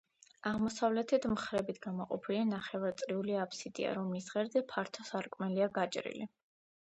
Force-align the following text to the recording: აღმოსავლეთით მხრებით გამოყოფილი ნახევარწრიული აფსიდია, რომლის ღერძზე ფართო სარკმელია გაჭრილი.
აღმოსავლეთით 0.51 1.25
მხრებით 1.33 1.77
გამოყოფილი 1.83 2.39
ნახევარწრიული 2.53 3.37
აფსიდია, 3.43 3.91
რომლის 3.99 4.29
ღერძზე 4.37 4.65
ფართო 4.73 5.05
სარკმელია 5.11 5.69
გაჭრილი. 5.77 6.27